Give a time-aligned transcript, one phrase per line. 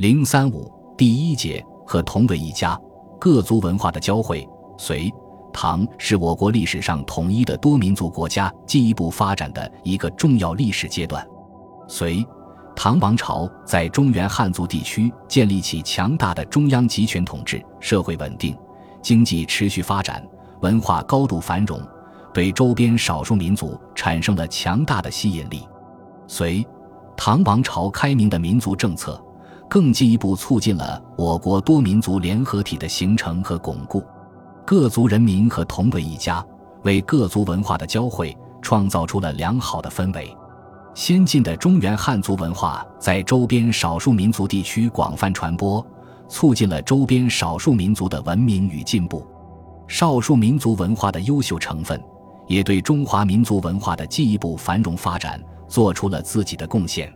[0.00, 2.74] 零三五第一节和同为一家，
[3.20, 4.48] 各族文化的交汇。
[4.78, 5.12] 隋
[5.52, 11.22] 唐是我国历史上统一的多民族国家进一步发展的一个重要历史阶段。
[11.86, 12.26] 隋
[12.74, 18.56] 唐王朝在中原汉族地区建立起强大的中央集权统治，社会稳定，
[19.02, 20.26] 经济持续发展，
[20.62, 21.78] 文化高度繁荣，
[22.32, 25.68] 对周边少数民族产生了强大的吸引力。
[26.26, 26.66] 隋
[27.18, 29.22] 唐王朝开明的民族政策。
[29.70, 34.02] 更进一步促进了我国多民族联合体的形成和巩固，
[34.66, 36.44] 各族人民和同为一家，
[36.82, 40.36] 为各族文化的交汇创造出了良好的氛围。
[40.92, 45.86] 先进的中原汉族文化在周边少数民族地区广泛传播，
[46.28, 49.24] 促进了周边少数民族的文明与进步。
[49.86, 52.02] 少数民族文化的优秀成分，
[52.48, 57.12] 也对中华民族文化的进一步繁荣发展做出了自己的贡献。